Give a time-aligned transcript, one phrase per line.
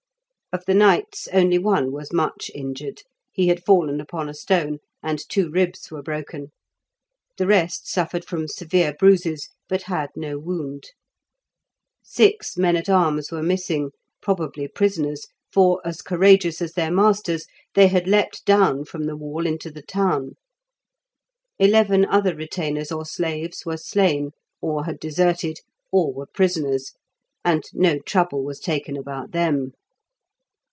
[0.53, 5.17] Of the knights only one was much injured; he had fallen upon a stone, and
[5.29, 6.51] two ribs were broken;
[7.37, 10.87] the rest suffered from severe bruises, but had no wound.
[12.03, 13.91] Six men at arms were missing,
[14.21, 19.47] probably prisoners, for, as courageous as their masters, they had leapt down from the wall
[19.47, 20.33] into the town.
[21.59, 25.59] Eleven other retainers or slaves were slain, or had deserted,
[25.93, 26.91] or were prisoners,
[27.45, 29.71] and no trouble was taken about them.